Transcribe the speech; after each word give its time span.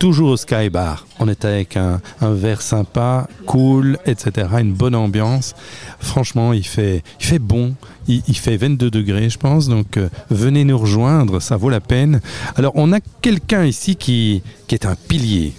toujours 0.00 0.30
au 0.30 0.36
Sky 0.38 0.70
Bar. 0.70 1.06
On 1.18 1.28
était 1.28 1.46
avec 1.46 1.76
un, 1.76 2.00
un 2.22 2.32
verre 2.32 2.62
sympa, 2.62 3.28
cool, 3.44 3.98
etc. 4.06 4.48
Une 4.58 4.72
bonne 4.72 4.94
ambiance. 4.94 5.54
Franchement, 6.00 6.54
il 6.54 6.66
fait, 6.66 7.04
il 7.20 7.26
fait 7.26 7.38
bon. 7.38 7.74
Il, 8.08 8.22
il 8.26 8.36
fait 8.36 8.56
22 8.56 8.90
degrés, 8.90 9.28
je 9.28 9.38
pense. 9.38 9.68
Donc, 9.68 9.98
euh, 9.98 10.08
venez 10.30 10.64
nous 10.64 10.78
rejoindre, 10.78 11.38
ça 11.40 11.58
vaut 11.58 11.68
la 11.68 11.80
peine. 11.80 12.22
Alors, 12.56 12.72
on 12.76 12.92
a 12.94 13.00
quelqu'un 13.20 13.66
ici 13.66 13.94
qui, 13.94 14.42
qui 14.66 14.74
est 14.74 14.86
un 14.86 14.96
pilier, 14.96 15.52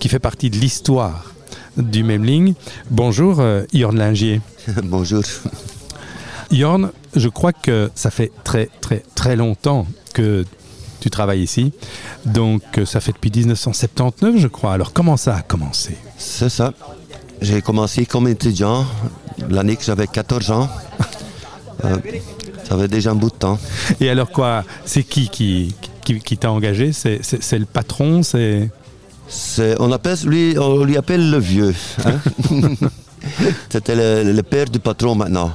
qui 0.00 0.08
fait 0.08 0.18
partie 0.18 0.48
de 0.48 0.56
l'histoire 0.56 1.34
du 1.76 2.02
Memling. 2.02 2.54
Bonjour, 2.90 3.40
euh, 3.40 3.64
Jorn 3.74 3.98
Lingier. 3.98 4.40
Bonjour. 4.84 5.22
Jorn, 6.50 6.92
je 7.14 7.28
crois 7.28 7.52
que 7.52 7.90
ça 7.94 8.10
fait 8.10 8.32
très, 8.42 8.70
très, 8.80 9.02
très 9.14 9.36
longtemps 9.36 9.86
que 10.14 10.46
tu 11.02 11.10
travailles 11.10 11.42
ici. 11.42 11.72
Donc, 12.24 12.62
euh, 12.78 12.86
ça 12.86 13.00
fait 13.00 13.12
depuis 13.12 13.30
1979, 13.34 14.36
je 14.38 14.46
crois. 14.48 14.72
Alors, 14.72 14.92
comment 14.92 15.16
ça 15.16 15.36
a 15.36 15.42
commencé? 15.42 15.96
C'est 16.16 16.48
ça. 16.48 16.72
J'ai 17.40 17.60
commencé 17.60 18.06
comme 18.06 18.28
étudiant 18.28 18.86
l'année 19.50 19.76
que 19.76 19.82
j'avais 19.84 20.06
14 20.06 20.50
ans. 20.52 20.68
Euh, 21.84 21.96
ça 22.68 22.78
fait 22.78 22.88
déjà 22.88 23.10
un 23.10 23.14
bout 23.16 23.30
de 23.30 23.34
temps. 23.34 23.58
Et 24.00 24.08
alors 24.08 24.30
quoi? 24.30 24.64
C'est 24.84 25.02
qui 25.02 25.28
qui, 25.28 25.74
qui, 26.04 26.20
qui 26.20 26.38
t'a 26.38 26.52
engagé? 26.52 26.92
C'est 26.92 27.58
le 27.58 27.64
patron? 27.66 28.22
C'est 28.22 28.70
C'est- 29.28 29.74
On, 29.80 29.90
appelle, 29.90 30.16
lui, 30.24 30.56
on 30.58 30.84
lui 30.84 30.96
appelle 30.96 31.30
le 31.30 31.38
vieux. 31.38 31.74
hein. 32.04 32.20
C'était 33.70 33.94
le, 33.96 34.32
le 34.32 34.42
père 34.42 34.66
du 34.66 34.78
patron 34.78 35.14
maintenant. 35.14 35.52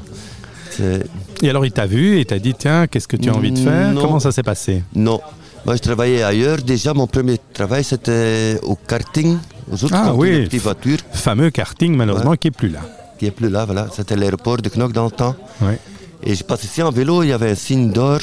Et 1.41 1.49
alors 1.49 1.65
il 1.65 1.71
t'a 1.71 1.85
vu 1.85 2.19
et 2.19 2.25
t'a 2.25 2.39
dit 2.39 2.53
tiens 2.53 2.87
qu'est-ce 2.87 3.07
que 3.07 3.17
tu 3.17 3.29
as 3.29 3.33
envie 3.35 3.51
de 3.51 3.59
faire? 3.59 3.91
Non. 3.93 4.01
Comment 4.01 4.19
ça 4.19 4.31
s'est 4.31 4.43
passé? 4.43 4.83
Non. 4.95 5.19
Moi, 5.65 5.75
je 5.75 5.81
travaillais 5.81 6.23
ailleurs. 6.23 6.59
Déjà, 6.61 6.93
mon 6.93 7.07
premier 7.07 7.37
travail, 7.53 7.83
c'était 7.83 8.57
au 8.63 8.75
karting, 8.75 9.37
aux 9.69 9.83
autres 9.83 9.93
Ah, 9.97 10.13
oui. 10.15 10.47
voitures, 10.59 10.99
Fameux 11.11 11.49
karting 11.49 11.93
malheureusement 11.95 12.35
qui 12.35 12.47
est 12.47 12.51
plus 12.51 12.69
là. 12.69 12.79
qui 13.19 13.25
est 13.25 13.31
plus 13.31 13.49
là. 13.49 13.65
Voilà. 13.65 13.87
C'était 13.93 14.15
l'aéroport 14.15 14.57
de 14.57 14.69
Knock 14.69 14.93
dans 14.93 15.05
le 15.05 15.11
temps. 15.11 15.35
Ouais. 15.61 15.77
Et 16.23 16.35
je 16.35 16.43
passe 16.43 16.63
ici 16.63 16.81
en 16.81 16.91
vélo, 16.91 17.21
il 17.23 17.29
y 17.29 17.33
avait 17.33 17.51
un 17.51 17.55
signe 17.55 17.91
d'or 17.91 18.19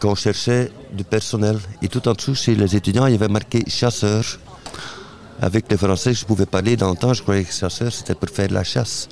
qu'on 0.00 0.16
cherchait 0.16 0.72
du 0.92 1.04
personnel. 1.04 1.58
Et 1.80 1.86
tout 1.88 2.08
en 2.08 2.14
dessous, 2.14 2.34
chez 2.34 2.54
les 2.56 2.74
étudiants, 2.74 3.06
il 3.06 3.12
y 3.12 3.14
avait 3.16 3.28
marqué 3.28 3.62
chasseur. 3.68 4.24
Avec 5.40 5.70
les 5.70 5.76
Français, 5.76 6.12
je 6.14 6.24
pouvais 6.24 6.46
parler 6.46 6.76
dans 6.76 6.90
le 6.90 6.96
temps, 6.96 7.14
je 7.14 7.22
croyais 7.22 7.44
que 7.44 7.52
chasseur, 7.52 7.92
c'était 7.92 8.14
pour 8.16 8.28
faire 8.30 8.48
de 8.48 8.54
la 8.54 8.64
chasse. 8.64 9.08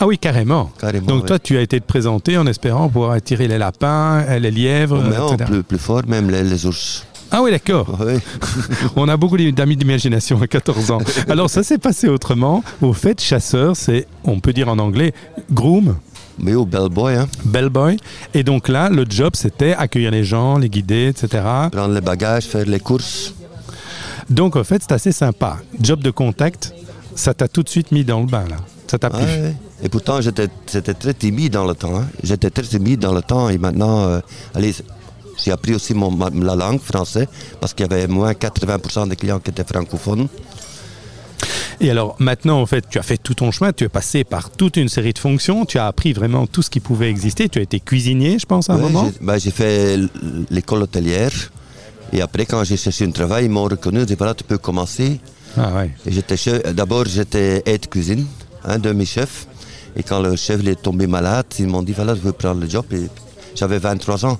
Ah 0.00 0.06
oui 0.06 0.18
carrément. 0.18 0.70
carrément. 0.78 1.06
Donc 1.06 1.22
ouais. 1.22 1.28
toi 1.28 1.38
tu 1.38 1.58
as 1.58 1.60
été 1.60 1.78
te 1.78 1.86
présenter 1.86 2.38
en 2.38 2.46
espérant 2.46 2.88
pouvoir 2.88 3.12
attirer 3.12 3.46
les 3.48 3.58
lapins, 3.58 4.24
les 4.38 4.50
lièvres, 4.50 5.02
Mais 5.08 5.18
en 5.18 5.34
etc. 5.34 5.44
plus, 5.50 5.62
plus 5.62 5.78
fort, 5.78 6.02
même 6.08 6.30
les, 6.30 6.42
les 6.42 6.66
ours. 6.66 7.06
Ah 7.30 7.42
oui 7.42 7.50
d'accord. 7.50 7.98
On 8.96 9.08
a 9.08 9.16
beaucoup 9.16 9.36
d'amis 9.36 9.76
d'imagination 9.76 10.40
à 10.42 10.46
14 10.46 10.90
ans. 10.90 10.98
Alors 11.28 11.50
ça 11.50 11.62
s'est 11.62 11.78
passé 11.78 12.08
autrement. 12.08 12.64
Au 12.80 12.92
fait 12.94 13.20
chasseur 13.20 13.76
c'est 13.76 14.06
on 14.24 14.40
peut 14.40 14.52
dire 14.54 14.68
en 14.68 14.78
anglais 14.78 15.12
groom. 15.52 15.96
Mais 16.42 16.54
au 16.54 16.64
bellboy, 16.64 17.16
hein, 17.16 17.28
bellboy. 17.44 17.98
Et 18.32 18.42
donc 18.42 18.68
là, 18.68 18.88
le 18.88 19.04
job, 19.06 19.32
c'était 19.34 19.74
accueillir 19.74 20.10
les 20.10 20.24
gens, 20.24 20.56
les 20.56 20.70
guider, 20.70 21.08
etc. 21.08 21.44
prendre 21.70 21.92
les 21.92 22.00
bagages, 22.00 22.44
faire 22.44 22.64
les 22.64 22.80
courses. 22.80 23.34
Donc, 24.30 24.56
en 24.56 24.64
fait, 24.64 24.80
c'est 24.80 24.92
assez 24.92 25.12
sympa. 25.12 25.58
Job 25.80 26.02
de 26.02 26.10
contact, 26.10 26.72
ça 27.14 27.34
t'a 27.34 27.46
tout 27.48 27.62
de 27.62 27.68
suite 27.68 27.92
mis 27.92 28.04
dans 28.04 28.20
le 28.20 28.26
bain, 28.26 28.44
là. 28.48 28.56
Ça 28.86 28.98
t'a 28.98 29.10
plu. 29.10 29.24
Et 29.82 29.88
pourtant, 29.88 30.20
j'étais 30.20 30.48
très 30.94 31.14
timide 31.14 31.52
dans 31.54 31.64
le 31.66 31.74
temps. 31.74 31.96
hein. 31.96 32.06
J'étais 32.22 32.50
très 32.50 32.62
timide 32.64 33.00
dans 33.00 33.12
le 33.14 33.22
temps. 33.22 33.48
Et 33.48 33.58
maintenant, 33.58 34.00
euh, 34.04 34.20
allez, 34.54 34.74
j'ai 35.42 35.50
appris 35.52 35.74
aussi 35.74 35.94
mon, 35.94 36.10
ma- 36.10 36.28
la 36.30 36.54
langue 36.54 36.80
français 36.80 37.26
parce 37.60 37.72
qu'il 37.72 37.86
y 37.86 37.92
avait 37.92 38.06
moins 38.06 38.32
80% 38.32 39.08
des 39.08 39.16
clients 39.16 39.40
qui 39.40 39.50
étaient 39.50 39.64
francophones. 39.64 40.28
Et 41.82 41.90
alors, 41.90 42.14
maintenant, 42.18 42.60
en 42.60 42.66
fait, 42.66 42.84
tu 42.90 42.98
as 42.98 43.02
fait 43.02 43.16
tout 43.16 43.32
ton 43.32 43.50
chemin, 43.50 43.72
tu 43.72 43.84
es 43.84 43.88
passé 43.88 44.22
par 44.22 44.50
toute 44.50 44.76
une 44.76 44.88
série 44.90 45.14
de 45.14 45.18
fonctions, 45.18 45.64
tu 45.64 45.78
as 45.78 45.86
appris 45.86 46.12
vraiment 46.12 46.46
tout 46.46 46.60
ce 46.60 46.68
qui 46.68 46.78
pouvait 46.80 47.08
exister. 47.08 47.48
Tu 47.48 47.58
as 47.58 47.62
été 47.62 47.80
cuisinier, 47.80 48.38
je 48.38 48.44
pense, 48.44 48.68
à 48.68 48.74
un 48.74 48.76
Ouais, 48.76 48.82
moment. 48.82 49.06
j'ai- 49.06 49.24
ben, 49.24 49.38
J'ai 49.38 49.50
fait 49.50 49.98
l'école 50.50 50.82
hôtelière. 50.82 51.32
Et 52.12 52.20
après, 52.20 52.44
quand 52.44 52.62
j'ai 52.64 52.76
cherché 52.76 53.06
un 53.06 53.10
travail, 53.12 53.46
ils 53.46 53.50
m'ont 53.50 53.64
reconnu. 53.64 54.00
Ils 54.00 54.06
dit 54.06 54.14
voilà, 54.16 54.34
tu 54.34 54.44
peux 54.44 54.58
commencer. 54.58 55.20
Ah 55.56 55.72
ouais. 55.74 55.90
D'abord, 56.74 57.06
j'étais 57.06 57.62
aide 57.64 57.88
cuisine, 57.88 58.26
un 58.64 58.78
de 58.78 58.92
mes 58.92 59.06
chefs. 59.06 59.46
Et 59.96 60.02
quand 60.02 60.20
le 60.20 60.36
chef 60.36 60.60
il 60.62 60.68
est 60.68 60.80
tombé 60.80 61.06
malade, 61.06 61.46
ils 61.58 61.66
m'ont 61.66 61.82
dit 61.82 61.92
voilà, 61.92 62.14
je 62.14 62.20
veux 62.20 62.32
prendre 62.32 62.60
le 62.60 62.68
job. 62.68 62.84
Et 62.92 63.08
j'avais 63.54 63.78
23 63.78 64.26
ans 64.26 64.38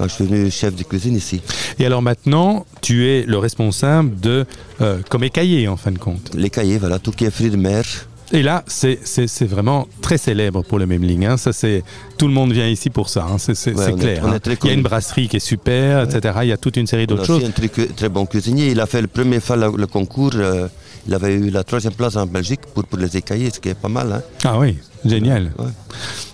quand 0.00 0.08
je 0.08 0.14
suis 0.14 0.24
venu 0.24 0.50
chef 0.50 0.74
de 0.74 0.82
cuisine 0.82 1.14
ici. 1.14 1.42
Et 1.78 1.84
alors 1.84 2.00
maintenant, 2.00 2.64
tu 2.80 3.06
es 3.06 3.24
le 3.24 3.36
responsable 3.36 4.18
de 4.18 4.46
euh, 4.80 5.00
comme 5.10 5.24
écaillé, 5.24 5.68
en 5.68 5.76
fin 5.76 5.90
de 5.90 5.98
compte. 5.98 6.30
Les 6.34 6.48
cahiers, 6.48 6.78
voilà, 6.78 6.98
tout 6.98 7.10
qui 7.10 7.26
est 7.26 7.30
fruits 7.30 7.50
de 7.50 7.56
mer. 7.56 7.84
Et 8.32 8.42
là, 8.42 8.62
c'est 8.68 8.98
c'est- 9.04 9.26
c'est 9.26 9.44
vraiment 9.46 9.88
très 10.02 10.16
célèbre 10.18 10.62
pour 10.62 10.78
le 10.78 10.86
Memling. 10.86 11.26
Hein. 11.26 11.36
Ça, 11.36 11.52
c'est 11.52 11.82
tout 12.16 12.28
le 12.28 12.32
monde 12.34 12.52
vient 12.52 12.68
ici 12.68 12.88
pour 12.90 13.08
ça. 13.08 13.26
hein. 13.28 13.38
C'est 13.38 13.54
c'est- 13.56 13.74
Ouais, 13.74 13.84
c'est 13.86 13.92
on 13.92 13.96
est- 13.96 14.00
clair. 14.00 14.24
hein. 14.26 14.38
Il 14.62 14.66
y 14.66 14.70
a 14.70 14.74
une 14.74 14.82
brasserie 14.82 15.28
qui 15.28 15.36
est 15.36 15.40
super, 15.40 16.02
etc. 16.04 16.34
Il 16.42 16.48
y 16.48 16.52
a 16.52 16.56
toute 16.56 16.76
une 16.76 16.86
série 16.86 17.06
d'autres 17.06 17.24
choses. 17.26 17.42
aussi 17.42 17.46
un 17.46 17.90
très, 17.96 18.08
bon 18.08 18.26
cuisinier. 18.26 18.70
Il 18.70 18.80
a 18.80 18.86
fait 18.86 19.00
le 19.02 19.08
premier 19.08 19.40
fois 19.40 19.56
le, 19.56 19.72
le 19.76 19.86
concours. 19.86 20.32
euh, 20.34 20.68
il 21.08 21.14
avait 21.14 21.34
eu 21.34 21.50
la 21.50 21.64
troisième 21.64 21.94
place 21.94 22.14
en 22.16 22.26
Belgique 22.26 22.60
pour, 22.74 22.84
pour 22.84 22.98
les 22.98 23.16
écaillés, 23.16 23.50
ce 23.50 23.58
qui 23.58 23.70
est 23.70 23.74
pas 23.74 23.88
mal. 23.88 24.12
Hein. 24.12 24.22
Ah 24.44 24.58
oui, 24.58 24.76
génial. 25.04 25.50
Ouais. 25.58 25.66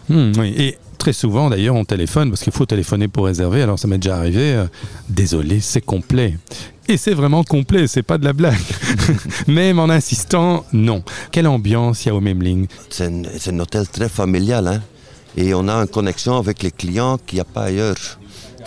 Hmm, 0.09 0.33
oui. 0.39 0.55
Et 0.59 0.77
très 0.99 1.13
souvent, 1.13 1.49
d'ailleurs, 1.49 1.77
on 1.77 1.85
téléphone 1.85 2.31
parce 2.31 2.43
qu'il 2.43 2.53
faut 2.53 2.67
téléphoner 2.67 3.07
pour 3.09 3.27
réserver. 3.27 3.63
Alors, 3.63 3.79
ça 3.79 3.87
m'est 3.89 3.99
déjà 3.99 4.17
arrivé. 4.17 4.53
euh, 4.55 4.67
désolé, 5.09 5.61
c'est 5.61 5.81
complet. 5.81 6.37
Et 6.89 6.97
c'est 6.97 7.15
vraiment 7.15 7.43
complet, 7.43 7.89
c'est 7.89 8.03
pas 8.05 8.17
de 8.17 8.25
la 8.25 8.33
blague. 8.33 8.55
Même 9.49 9.79
en 9.81 9.89
insistant, 9.89 10.65
non. 10.73 11.03
Quelle 11.33 11.49
ambiance 11.49 12.05
il 12.05 12.09
y 12.09 12.11
a 12.13 12.15
au 12.15 12.21
Memling 12.21 12.69
C'est 12.91 13.11
un, 13.49 13.59
hôtel 13.59 13.89
très 13.89 14.09
familial. 14.09 14.69
Hein. 14.69 14.83
Et 15.37 15.53
on 15.53 15.67
a 15.69 15.75
une 15.75 15.89
connexion 15.89 16.37
avec 16.37 16.63
les 16.63 16.71
clients 16.71 17.19
qu'il 17.19 17.37
n'y 17.37 17.41
a 17.41 17.45
pas 17.45 17.65
ailleurs. 17.65 17.97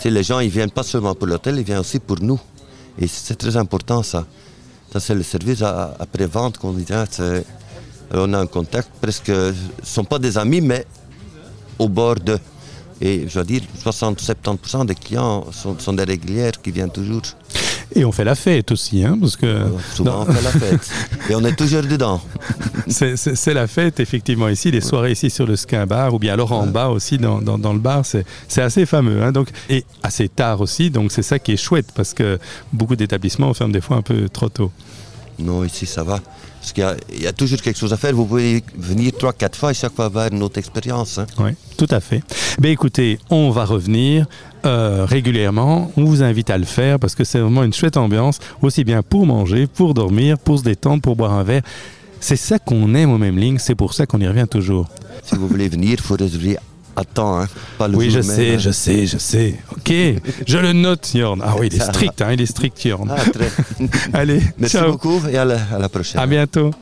Les 0.04 0.22
gens, 0.22 0.40
ils 0.40 0.50
viennent 0.50 0.70
pas 0.70 0.82
seulement 0.82 1.14
pour 1.14 1.26
l'hôtel, 1.26 1.56
ils 1.58 1.64
viennent 1.64 1.78
aussi 1.78 1.98
pour 1.98 2.20
nous. 2.20 2.38
Et 2.98 3.06
c'est 3.06 3.34
très 3.36 3.56
important, 3.56 4.02
ça. 4.02 4.26
Ça, 4.92 5.00
c'est 5.00 5.14
le 5.14 5.22
service 5.22 5.62
après-vente 5.62 6.58
qu'on 6.58 6.72
dit. 6.72 6.86
hein, 6.90 7.04
c'est- 7.10 7.44
on 8.12 8.32
a 8.34 8.38
un 8.38 8.46
contact 8.46 8.88
presque. 9.00 9.26
Ce 9.26 9.48
ne 9.50 9.54
sont 9.82 10.04
pas 10.04 10.18
des 10.18 10.36
amis, 10.36 10.60
mais 10.60 10.84
au 11.78 11.88
bord 11.88 12.16
de. 12.16 12.38
Et 13.00 13.26
je 13.28 13.38
veux 13.38 13.44
dire, 13.46 13.62
60-70% 13.82 14.84
des 14.84 14.94
clients 14.94 15.46
sont 15.78 15.92
des 15.94 16.04
régulières 16.04 16.60
qui 16.60 16.70
viennent 16.70 16.90
toujours. 16.90 17.22
Et 17.94 18.04
on 18.04 18.12
fait 18.12 18.24
la 18.24 18.34
fête 18.36 18.70
aussi, 18.72 19.04
hein, 19.04 19.16
parce 19.20 19.36
que 19.36 19.64
Souvent, 19.94 20.22
on 20.22 20.32
fait 20.32 20.42
la 20.42 20.50
fête. 20.50 20.88
Et 21.28 21.34
on 21.34 21.44
est 21.44 21.56
toujours 21.56 21.82
dedans. 21.82 22.20
c'est- 22.86 23.52
la 23.54 23.66
fête, 23.66 23.98
effectivement, 24.00 24.48
ici. 24.48 24.70
Les 24.70 24.80
soirées 24.80 25.12
ici 25.12 25.28
sur 25.30 25.46
le 25.46 25.56
Skin 25.56 25.86
Bar, 25.86 26.14
ou 26.14 26.18
bien 26.18 26.32
alors 26.34 26.52
en 26.52 26.66
bas 26.66 26.88
aussi 26.88 27.18
dans, 27.18 27.40
dans- 27.42 27.58
dans 27.58 27.72
le 27.72 27.78
bar, 27.80 28.06
c'est 28.06 28.24
c'est 28.48 28.62
assez 28.62 28.86
fameux. 28.86 29.22
hein, 29.22 29.32
donc, 29.32 29.48
et 29.68 29.84
assez 30.02 30.28
tard 30.28 30.60
aussi, 30.60 30.90
donc 30.90 31.10
c'est 31.10 31.22
ça 31.22 31.38
qui 31.38 31.52
est 31.52 31.56
chouette, 31.56 31.88
parce 31.94 32.14
que 32.14 32.38
beaucoup 32.72 32.94
d'établissements 32.96 33.52
ferment 33.54 33.72
des 33.72 33.80
fois 33.80 33.96
un 33.96 34.02
peu 34.02 34.28
trop 34.28 34.48
tôt. 34.48 34.70
Non, 35.38 35.64
ici, 35.64 35.86
ça 35.86 36.04
va. 36.04 36.20
Parce 36.60 36.72
qu'il 36.72 36.84
y 36.84 36.86
a- 36.86 36.96
il 37.12 37.22
y, 37.22 37.26
a 37.26 37.32
toujours 37.32 37.60
quelque 37.62 37.78
chose 37.78 37.92
à 37.92 37.96
faire. 37.96 38.14
Vous 38.14 38.26
pouvez 38.26 38.62
venir 38.76 39.12
trois, 39.18 39.32
quatre 39.32 39.56
fois 39.58 39.70
et 39.70 39.74
chaque 39.74 39.94
fois 39.94 40.04
avoir 40.04 40.28
une 40.30 40.42
autre 40.42 40.58
expérience. 40.58 41.18
hein. 41.18 41.26
Oui, 41.38 41.52
tout 41.80 41.94
à 41.94 42.00
fait. 42.00 42.22
Ben 42.60 42.70
écoutez, 42.70 43.18
on 43.30 43.48
va 43.48 43.64
revenir 43.64 44.26
euh, 44.66 45.06
régulièrement. 45.06 45.90
On 45.96 46.04
vous 46.04 46.22
invite 46.22 46.50
à 46.50 46.58
le 46.58 46.66
faire 46.66 46.98
parce 46.98 47.14
que 47.14 47.24
c'est 47.24 47.38
vraiment 47.38 47.64
une 47.64 47.72
chouette 47.72 47.96
ambiance, 47.96 48.38
aussi 48.60 48.84
bien 48.84 49.02
pour 49.02 49.24
manger, 49.24 49.66
pour 49.66 49.94
dormir, 49.94 50.38
pour 50.38 50.58
se 50.58 50.64
détendre, 50.64 51.00
pour 51.00 51.16
boire 51.16 51.32
un 51.32 51.42
verre. 51.42 51.62
C'est 52.20 52.36
ça 52.36 52.58
qu'on 52.58 52.94
aime 52.94 53.10
au 53.10 53.16
même 53.16 53.38
ligne, 53.38 53.56
c'est 53.58 53.74
pour 53.74 53.94
ça 53.94 54.04
qu'on 54.04 54.20
y 54.20 54.28
revient 54.28 54.44
toujours. 54.50 54.88
Si 55.22 55.36
vous 55.36 55.48
voulez 55.48 55.70
venir, 55.70 55.92
il 55.92 56.00
faut 56.00 56.16
réserver 56.16 56.58
à 56.96 57.04
temps. 57.04 57.40
Hein. 57.40 57.48
Pas 57.78 57.88
le 57.88 57.96
oui, 57.96 58.10
je 58.10 58.18
même, 58.18 58.22
sais, 58.24 58.54
hein. 58.56 58.58
je 58.58 58.70
sais, 58.70 59.06
je 59.06 59.16
sais. 59.16 59.54
Ok, 59.74 59.90
je 60.46 60.58
le 60.58 60.74
note, 60.74 61.14
Yorn. 61.14 61.40
Ah 61.42 61.54
oui, 61.58 61.68
il 61.72 61.76
est 61.76 61.82
strict, 61.82 62.20
hein, 62.20 62.32
il 62.34 62.42
est 62.42 62.46
strict, 62.46 62.84
Yorn. 62.84 63.10
Ah, 63.10 63.22
très. 63.30 63.50
Allez, 64.12 64.42
Merci 64.58 64.76
ciao. 64.76 64.92
beaucoup 64.92 65.18
et 65.32 65.38
à 65.38 65.46
la, 65.46 65.56
à 65.74 65.78
la 65.78 65.88
prochaine. 65.88 66.20
À 66.20 66.26
bientôt. 66.26 66.72